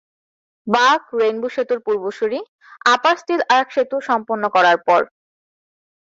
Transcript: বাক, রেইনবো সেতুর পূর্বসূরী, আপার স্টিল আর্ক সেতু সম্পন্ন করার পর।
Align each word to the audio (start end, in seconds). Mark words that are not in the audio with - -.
বাক, 0.67 1.01
রেইনবো 1.19 1.47
সেতুর 1.55 1.79
পূর্বসূরী, 1.85 2.39
আপার 2.85 3.15
স্টিল 3.21 3.41
আর্ক 3.57 3.67
সেতু 3.75 3.95
সম্পন্ন 4.09 4.43
করার 4.55 4.77
পর। 4.87 5.01